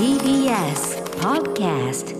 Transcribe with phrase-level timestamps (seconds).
[0.00, 2.16] TBS Podcast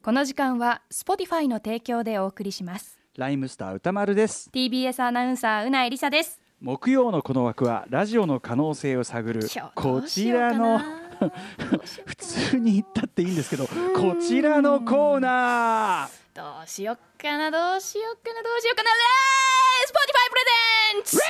[0.00, 3.00] この時間は Spotify の提供でお送りします。
[3.16, 4.48] ライムスター歌丸です。
[4.54, 6.40] TBS アナウンサーうなえりさです。
[6.60, 10.84] 木曜のこの枠はラジオの可能性を探るこちらのか
[11.26, 11.32] な。
[12.06, 16.10] 普通に言ったっていいんですけどこちらのコーナー。
[16.32, 18.90] どうしよっかなどうしよっかなどうしよっかな。
[18.90, 20.42] えー Spotify プレ
[20.94, 21.28] ゼンツはい、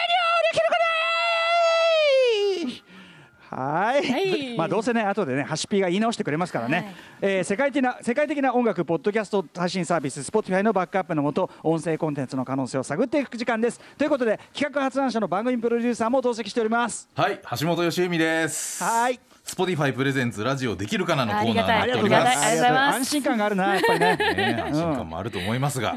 [3.57, 4.57] はい。
[4.57, 6.87] まあどうせね後でねハシピーが言い直してくれますからね、はい。
[7.23, 13.81] えー世界的な世界的な音楽ポッドキャスト配信サービス Spotify のバックアップのもと音声コンテンツの可能性を探っていく時間です。
[13.97, 17.09] ということで企画発案者の番組プロデューサーも同席しております。
[17.15, 18.83] はい、橋本良美です。
[18.83, 19.21] はい。
[19.45, 22.25] スポティファイプレゼンツラジオできるかなのコーナーにありなっております。
[22.25, 22.97] がとうございます。
[22.97, 25.95] 安心感があるなやっぱりねね、安心感もあると思いますが、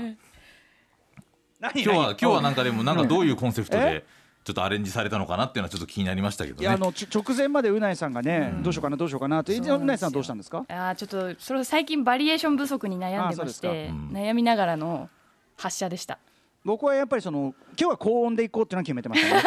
[1.60, 3.80] 何今日は何今日はなんかでもなんかどういうコンセプトえ？
[3.80, 4.06] で
[4.48, 6.62] ちょっとアレンジされたのかなっていうのはちょっと気になりましたけどね。
[6.62, 10.64] いやあの直前までうないさんがね、どうしようかなどうしようかなってそうないさんはどうしたんですか？
[10.70, 14.10] あーちょっとそれ最近バリエーション不足に悩んでましてうん。
[14.14, 15.10] 悩みながらの
[15.58, 16.18] 発射でした。
[16.64, 19.44] 僕はやっぱりその今日は高音でいこうっていうのは決めてましたね。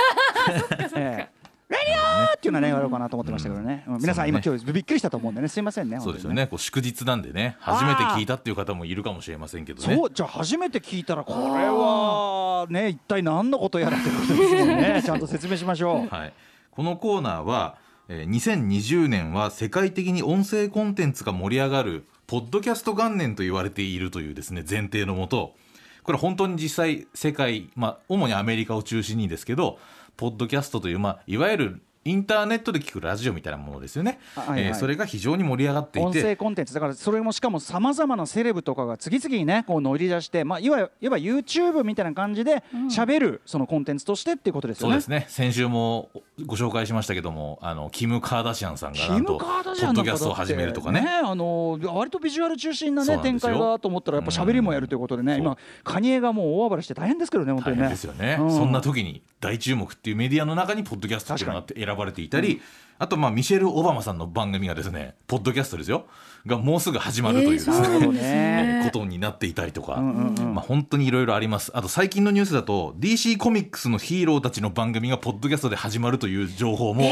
[0.96, 1.39] ええ
[1.70, 3.98] レディオーっていうのはねやろうかなと思ってましたけどね、うん。
[3.98, 5.48] 皆さん今今日びっくりしたと思うんでね。
[5.48, 6.48] すいませんねそうですよね。
[6.48, 9.94] こう祝日なんでね、初めて聞いたっていう方もいるかもしれませんけどね。
[9.94, 15.02] そうじゃあ初めて聞いたらこれはね一体何のことやらってことですよね。
[15.06, 16.14] ちゃんと説明しましょう。
[16.14, 16.32] はい。
[16.72, 17.76] このコーナーは、
[18.08, 25.54] えー2020年は世界的に音声コンテンツが盛り上がるポッドキャスト元年と言われているというですね前提のもと。
[26.02, 29.78] これ本当に実際世界、まあ、主にアメリカを中心にですけど
[30.20, 34.62] ポッドキャストという、まあ、いわゆるインターネットで聞くラジオみたいなものですよね、あはいはい。
[34.68, 36.72] えーそれが非常に盛り上がってい音声てコンテンツ。
[36.72, 44.92] だからそれもしかもさまざまなセレブとかが次々にねこう乗り出して、まあ、いわいわば YouTube みたいな感じで喋るそのコンテンツとしてっていうことですよね。
[44.94, 45.26] そうですね。
[45.28, 46.08] 先週も
[46.46, 51.06] ご紹介しましたけどもあのキム・カーダシアンさんがなんとキム・ポカーダシアンッドキャストを始めるとかね。
[51.22, 55.36] あの割とビジュアル中心なね展開だと思ったらやっぱ喋りもやるということでね、う。
[55.36, 57.86] ん今カニエがもう大暴れして大変ですけどね本当大にね。
[57.88, 62.60] 変ですよね、うんそんな時に大注目っていうメディアの中にポッドキャストっていうのが選ばれていたり、
[62.98, 66.06] あとまあミシェル・オバマさんの番組がですねポッドキャストですよ。
[66.46, 68.80] がもうすぐ始まるというですね、えね。
[68.82, 70.54] ーことになっていたりとか、んうんうん。
[70.54, 71.70] まあ、本当にいろいろあります。
[71.74, 77.10] あと最近のニュースだと DC コミックスのヒーローたちの番組がポッドキャストで始まるという情報も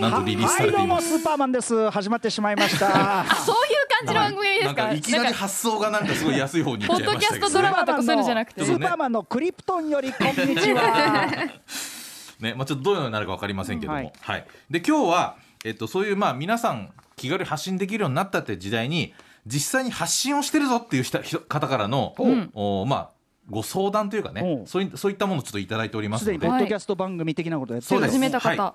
[0.00, 1.18] なんとリリースされています。
[1.18, 1.90] スーパーマンです。
[1.90, 3.24] 始まってしまいました。
[3.44, 8.64] そういう感じの番組ですなんかかいきなり発想がなんかすごい安い方に行っちゃいましたけど、ポッドキャストドラマとかそういうのじゃなくて。
[8.64, 11.28] スーパーマンのクリプトンよりこんにちは。
[12.40, 12.54] ね。
[12.54, 14.46] まあ、ちょっとどういうのになるか分かりませんけども、うんははい。
[14.70, 19.14] いで今日は、えっと、そういうまあ皆さん気軽に発信できるようになったって時代に
[19.46, 22.50] 実際に発信をしてるぞっていう人人方からの、ん。
[22.54, 23.10] おまあ、
[23.50, 24.62] ご相談というかね。
[24.64, 26.38] おそういそういったものをちょっといただいておりますので。
[26.38, 28.74] ポッドキャスト番組的なことやって始めた方、は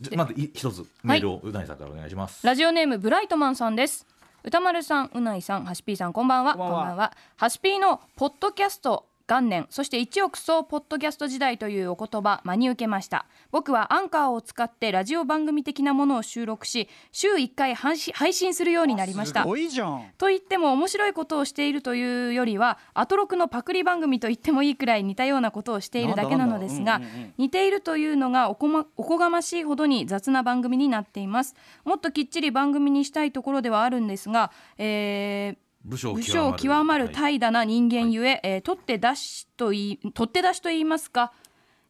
[0.00, 2.46] じゃまずい一つメールをうなぎさんからお願いします。
[2.46, 4.06] ラジオネームブライトマンさんです。
[4.44, 6.56] 歌丸さんうないさんはしぴーさんこんばんは。
[6.56, 7.12] こんばんは。
[7.36, 13.26] はしぴーのポッドキャスト元年そして一億総ポッドキャスト時代というお言葉真に受けました。
[13.50, 19.42] 僕はアンカーを使ってラジオ番組的なものを収録し週1回配信するようになりました。
[19.42, 20.04] すごいじゃん。
[20.18, 27.34] と言っても面白いことをしているというよりはアトロクのパクリ番組と言ってもいいくらい似たようなことをしているだけなのですがうんうん。
[27.38, 31.54] 似ているというのがおこ,、ま、おこがましいほどに雑な番組になっています。
[31.84, 41.32] もっときっちり番組にしたいところではあるんですが、えー武将極まる怠惰な人間ゆえ、えー取って出しといい取って出しと言いますか、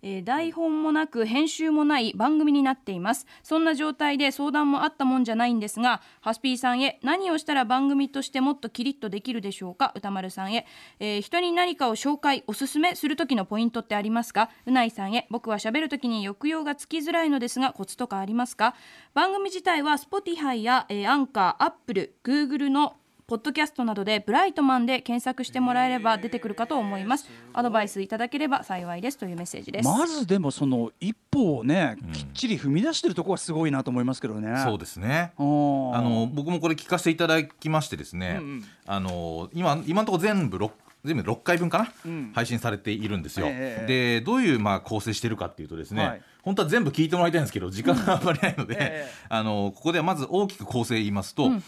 [0.00, 10.66] えー台本もなく編集もない番組になっていますそんな状態で相談もあったもんじゃないんですがハスピーさんへ何をしたら番組としてもっとキリッとできるでしょうか歌丸さんへ、
[10.98, 18.74] えー人に何かを紹介おすすめする時のポイントってありますかうないさんへ僕は喋る時に抑揚がつきづらいのですがコツとかありますか
[19.12, 22.96] 番組自体は Spotify や、えーアンカー、アップル、Google の
[23.26, 27.28] ポッドキャストなどでブライトマンで検索してもらえれば出てくるかと思います。
[27.52, 34.62] アドバイスいただければ幸いですというメッセージです、まずでもその一歩をね、きっちり踏み出してるところはすごいなと思いますけどね。
[34.64, 35.32] そうですね。
[35.38, 38.46] あの僕もこれ聞かせていただきましてですね、うん。
[38.46, 40.70] うんあの今今のところ全部 6,
[41.04, 42.32] 全部6回分かな、うん。
[42.34, 43.46] 配信されているんですよ。
[43.48, 46.22] えでどういうまあ構成してるかっていうとですね、はい。
[46.42, 49.12] 本当は全部聞いてもらいたいんですけど時間があんまりないので、ええ。
[49.28, 51.62] あのここではまず大きく構成言いますと、うんうん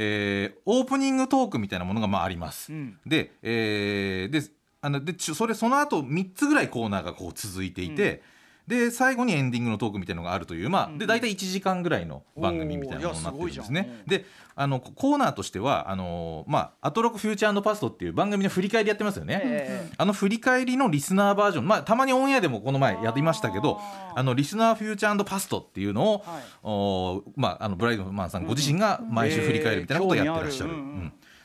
[0.00, 2.72] えーオープニングトークみたいなものがまああります。
[2.72, 4.40] うんで,、えーで
[4.80, 8.22] あのでそれその後3つぐらいコーナーがこう続いていて、
[8.68, 14.02] で最後にエンディングのトークみたいなのがあるというまあ、うんで大体1時間ぐらいの番組みたいなものになってるんですね。
[14.06, 23.80] であのコーナーとしてはあのまあ「アトロクフューチャーパスト」っていう番組の振り返りやってますよね、えあの振り返りのリスナーバージョン、まあ、たまにオンエアでもこの前やりましたけど
[24.14, 26.42] あのリスナーフューチャーパストっていうのを、はい。
[26.62, 30.72] おーまあ、あのブライドマンさんご自身が毎週振り返るみたいなことをやってらっしゃる。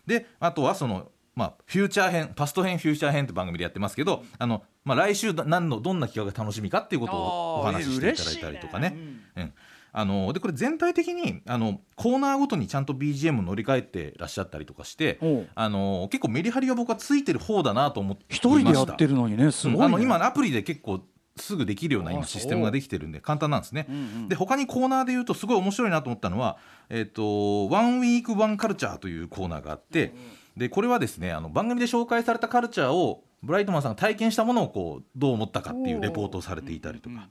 [0.06, 8.96] であとはその、まあ、フューチャー編パスト編フューチャー編って番組でやってますけど、あのまあ、来週だ何のどんな企画が楽しみかっていうことをお話ししていただいたりとかね。
[9.36, 9.54] うん。
[9.96, 15.20] あのでこれ全体的にあのコーナーごとにちゃんと BGM 乗り換えてらっしゃったりとかして
[15.54, 19.78] あの結構メリハリが僕はついてる方だなと思ってい一人でやってるのにねすごい、ね。
[19.78, 19.86] うん。
[19.86, 21.02] あの今アプリで結構
[21.36, 23.86] すぐできるような今システムができてるんで簡単なんですね。
[23.88, 23.92] う。
[23.92, 24.30] んうん。
[24.30, 26.58] で他にコーナーで言うとすごい面白いなと思ったのは
[26.90, 30.16] 「えっとワンウィークワンカルチャー」というコーナーがあって
[30.58, 37.30] でこれはですねあの番組で紹介されたカルチャーをブライトマンさんが体験したものをこうどう思ったかっていうレポートをされていたりとか。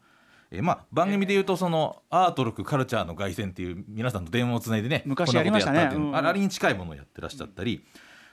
[0.54, 5.90] えーまあ、番組で言うとそのアートロクカルチャーの凱旋っていう皆さんと電話をつないでね昔やりましたね。
[6.12, 7.82] あれに近いものをやってらっしゃったり。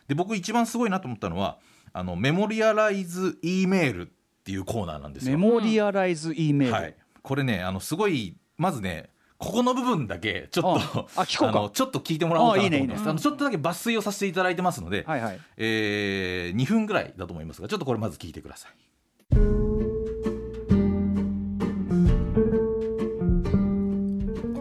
[0.09, 1.59] で僕一番すごいなと思ったのは
[1.94, 4.12] あのメモリアライズ E メールっ
[4.44, 5.38] ていうコーナーなんですメよ。
[5.38, 11.59] モリアライズ E メール、はい、これねあのすごいまずねここの部分だけちょっとああ聞こうか。
[11.62, 13.00] のちょっと聞いてもらおうかなと思います。
[13.00, 13.09] あいいねいいね。
[13.09, 15.39] あのちょっとだけ抜粋をさせていただいてますので、はいはい。
[15.56, 18.71] えー、2分ぐらいだと思いますがちょっとこれまず聞いてください。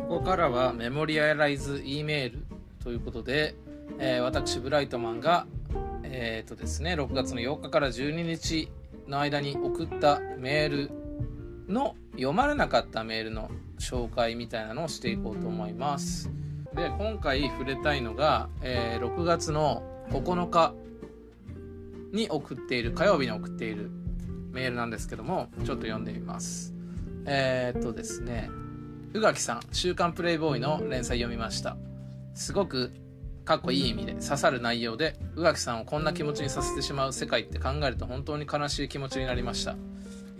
[0.08, 2.46] ここからはメモリアライズ E メール
[2.84, 3.56] ということで、
[3.98, 5.46] えー私ブライトマンが
[6.04, 8.70] えーとですね6月の8日から12日
[9.08, 10.90] の間に送ったメール
[11.68, 16.30] の読まれなかったメールの紹介みたいなのをしていこうと思います。
[16.74, 20.74] で今回触れたいのが、えー6月の9日
[22.12, 23.90] に送っている火曜日に送っている
[24.52, 26.74] メールなんですけどもちょっと読んでみます。
[27.26, 28.50] えー、っとですね
[29.12, 31.76] 宇垣さん「週刊プレイボーイ」の連載読みました。
[32.34, 32.92] すごく
[33.44, 39.74] かっこいい意味で刺さる内容で宇垣さんをこんな気持ちにさせてしまう世界って考えると本当に悲しい気持ちになりました。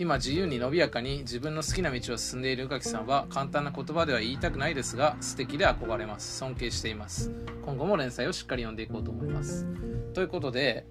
[0.00, 6.38] 今自由に伸びやかに自分の好きな道を進んでいる宇垣さんは簡単な言葉では言いたくないですが素敵で憧れます。
[6.38, 7.32] 尊敬しています。
[7.64, 9.66] 今後も連載をしっかり読んでいこうと思います。
[10.14, 10.86] ということで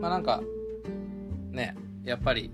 [0.00, 0.42] まあなんか
[1.50, 2.52] ねやっぱり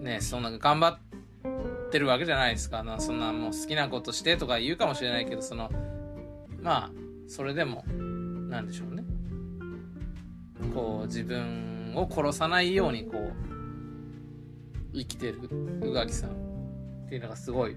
[0.00, 2.82] ねそんな頑張ってるわけじゃないですか。
[2.82, 5.70] なそんなもう好きなことしてとか言うかもしれないけどその
[6.60, 6.90] まあ
[7.28, 9.04] それでもなんでしょうね。
[10.74, 13.49] こう自分を殺さないようにこう
[14.92, 15.38] 生きてる
[15.82, 16.50] 宇垣さん。
[17.10, 17.76] っていうのがすごい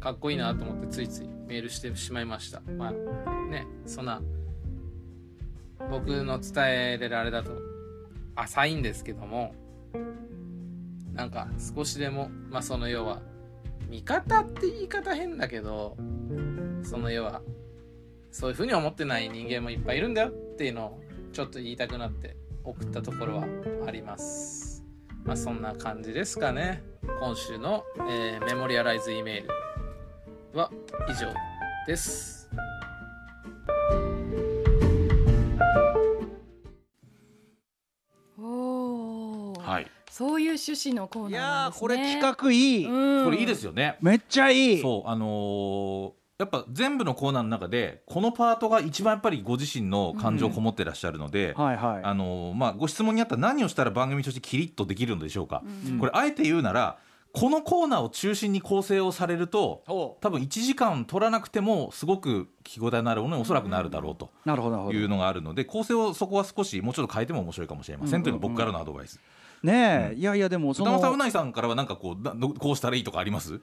[0.00, 2.60] かっこいいなと思ってついついメールしてしまいました。
[2.76, 2.92] ま
[3.24, 4.20] あねそんな
[5.90, 7.52] 僕の伝えれるあれだと
[8.34, 9.54] 浅いんですけども
[11.14, 13.22] なんか少しでもまあその要は
[13.88, 15.96] 味方って言い方変だけど
[16.82, 17.40] その要は
[18.30, 21.00] そういうふうに思ってない人間もいっぱいいるんだよっていうのを
[21.32, 23.46] ちょっと言いたくなって送ったところは
[23.86, 24.75] あります。
[25.26, 26.84] まあそんな感じですかね。
[27.18, 29.42] 今週の、えーメモリアライズ E メー
[30.52, 30.70] ルは
[31.08, 31.34] 以上
[31.84, 32.48] です。
[38.38, 39.60] おー。
[39.60, 41.80] はい、そういう趣旨のコーいナーやーなんですね。
[41.80, 43.24] これ企画いい、うん。
[43.24, 43.96] これいいですよね。
[44.00, 44.80] めっちゃいい。
[44.80, 55.98] そうあのーやっぱ全部のコーナーの中でこのパートが一番やっぱりご自身の感情こもってらっしゃるので、ご質問にあった何をしたら番組としてキリッとできるのでしょうか、うん。
[55.98, 56.98] これあえて言うなら
[57.32, 64.30] このコーナーを中心に構成をされるとお多分1時間取らなくてもすごく聞き応えのあるものにおそらくなるだろうと
[64.92, 69.20] いうのがあるので構成をそこは少しもうちょっと変えても面白いかもしれませんというのが僕からのアドバイス。
[69.62, 73.60] ねえ、いやいやでもそのさんうないさんからはなんかこうこうしたらいいとかあります？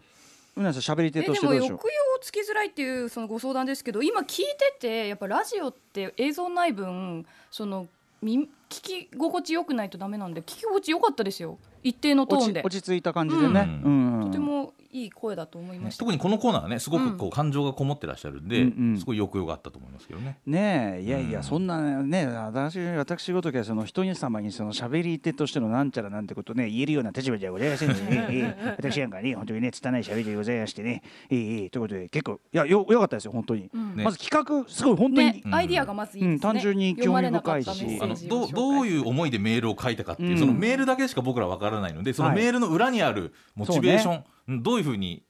[0.56, 1.72] うなさん喋り手としてどうでしょう？
[1.72, 7.88] も抑揚をつきづらいっていうそのご相談ですけど今聞いててやっぱラジオって映像ない分その
[8.22, 11.58] み聞き心地よくないとダメなんで聞き心地よかったですよ。
[11.84, 12.62] 一定のトーンで。
[12.64, 14.22] 落ち着いた感じでね、ううん。
[14.28, 18.98] とてもいい声だと思いました、特にこのコーナーはねすごくこう感情がこもってらっしゃるんで、うんうん。
[18.98, 20.38] すごい抑揚があったと思いますけどね。
[20.46, 21.44] ねえいやいや、うん。
[21.44, 33.96] そんなね私私ごときはその人様にその喋り手としてのなんちゃらなんてことね言えるような立場じゃございませんのでねええ私なんかね本当にね拙い喋りでございましてねええええということで結構いやよよかったですよ本当に、うん。
[33.96, 37.04] ねまず企画すごい本当に、ね、アイディアがまずいいですね、うん単純に興味深いし。
[37.04, 38.04] 読まれなかったメッセージを。
[38.04, 40.40] あのどうどういう思いでメールを書いたかっていう、うん。
[40.40, 42.38] そのメールだけしか僕らわからないのでそのはい。
[42.38, 45.24] メールの裏にあるモチベーション、うんどういうふうに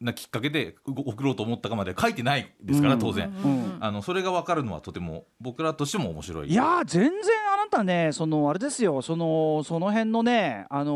[0.00, 2.98] なきっかけでう送ろうと思ったかまで書いてないですからうん。
[2.98, 6.50] 当然、うんあのそれが分かるのはとても僕らとしても面白い。
[6.50, 7.12] いやー全然
[7.52, 9.02] あなたねそのあれですよ。
[9.02, 10.92] そのその辺のねあの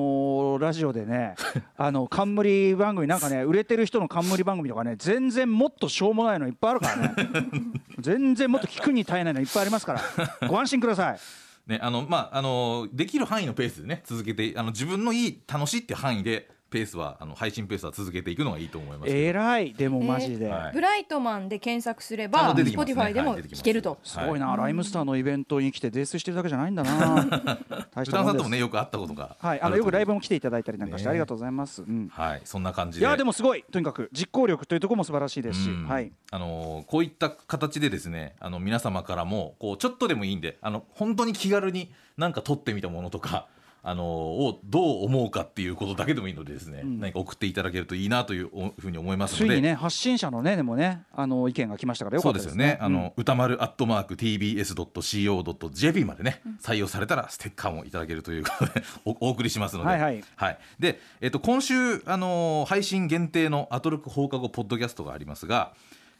[0.56, 1.34] ーラジオでね
[1.76, 7.14] あの冠番組なんかね売れてる人の冠番組とかね全然もっとしょうもないのいっぱいあるからね。
[8.00, 10.48] 全然もっと聞くに耐えないのいっぱいありますから。
[10.48, 11.18] ご安心ください。
[11.66, 19.72] ねあのまああのできる範囲のペースでね続けてあの自分のいい楽しいって範囲でペースはあの配信ペースは続けていくのがいいと思いますえらい。
[19.72, 20.72] でもマジで、はい。
[20.72, 22.94] ブライトマンで検索すれあばの出てきますね。
[22.94, 27.58] Spotify でも聞けると、すごいな、ライムスターのイベントに来て泥酔してるだけじゃないんだな。
[27.94, 29.36] 大し歌さんとたもんですもねよく会ったことが。
[29.40, 29.60] はい。
[29.60, 32.08] あのよくライブもも来ていただいたりなんかして、ねありがとうございます、うん。
[32.12, 32.40] はい。
[32.44, 33.64] そんな感じいでやでもすごい。
[33.70, 35.88] とにかく実行力というところも素晴らしいですし、うん。
[35.88, 36.12] はい。
[36.30, 43.46] あのーこういった形でですねあの皆様からもこうちょっとでもいいんであの本当に気軽になんか撮ってみたものとか、
[43.88, 47.00] あのーをどう思うかっていうことだけでもいいのでですね、ん。
[47.00, 49.44] 何か送っていただけるといいなというおふうに思いますので。
[49.46, 52.66] ついにね発信者のねでもねあの意見が来ましたからよかったですすね。
[52.66, 52.78] ね。
[52.82, 60.58] あの、歌丸アットマーク tbs.co.jp までね、採用されたらステッカーもいただけるということで おお送りしますので、はいはい。
[60.78, 65.72] で、えっと今週あのー配信限定のアトロク放課後ポッドキャストがありますが、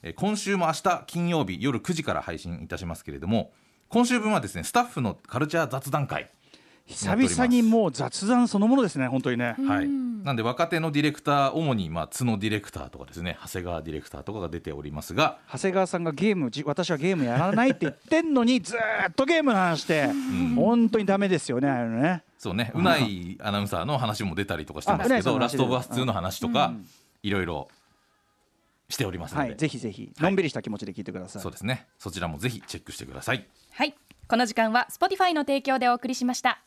[0.02, 3.52] えー今週も明日金曜日夜9時から配信いたしますけれども、
[3.88, 6.30] 今週分はですねスタッフのカルチャー雑談会。
[6.88, 20.08] 久々にもう雑談そのものですね本当にね、はい、なんで若手のディレクター主にまあ角ディレクターとかですね長谷川ディレクターとかが出ておりますが、長谷川さんがゲームじ私はゲームやらないって言ってんのにずーっとゲームの話して、
[20.56, 22.22] 本当にダメですよねああいうのね。
[22.38, 26.86] そうね、うないアナウンサーの話も出たりとかしてますけど、ラストオブアス2の話とか、うん。
[27.22, 27.68] いろいろ
[28.88, 30.10] しておりますので、はいぜひぜひ。
[30.18, 33.46] のんびりした気持ちで聞いてください、そうですね、そちらもぜひチェックしてください。
[33.72, 33.94] はい
[34.28, 36.60] この時間は Spotify の提供でお送りしました。